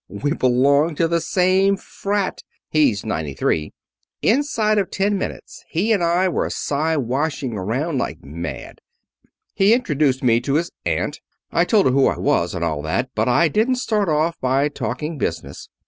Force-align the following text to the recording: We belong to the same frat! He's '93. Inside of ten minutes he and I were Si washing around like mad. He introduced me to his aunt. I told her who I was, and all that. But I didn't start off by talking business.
We 0.09 0.33
belong 0.33 0.95
to 0.95 1.07
the 1.07 1.21
same 1.21 1.77
frat! 1.77 2.41
He's 2.71 3.05
'93. 3.05 3.71
Inside 4.23 4.79
of 4.79 4.89
ten 4.89 5.15
minutes 5.15 5.63
he 5.69 5.91
and 5.91 6.03
I 6.03 6.27
were 6.27 6.49
Si 6.49 6.97
washing 6.97 7.53
around 7.53 7.99
like 7.99 8.23
mad. 8.25 8.81
He 9.53 9.75
introduced 9.75 10.23
me 10.23 10.41
to 10.41 10.55
his 10.55 10.71
aunt. 10.87 11.19
I 11.51 11.65
told 11.65 11.85
her 11.85 11.91
who 11.91 12.07
I 12.07 12.17
was, 12.17 12.55
and 12.55 12.65
all 12.65 12.81
that. 12.81 13.11
But 13.13 13.27
I 13.29 13.47
didn't 13.47 13.75
start 13.75 14.09
off 14.09 14.39
by 14.41 14.69
talking 14.69 15.19
business. 15.19 15.69